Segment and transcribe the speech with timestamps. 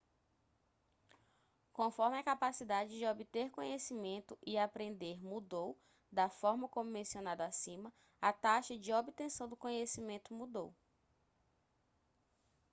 [1.71, 5.77] conforme a capacidade de obter conhecimento e aprender mudou
[6.11, 10.73] da forma como mencionado acima a taxa de obtenção do conhecimento mudou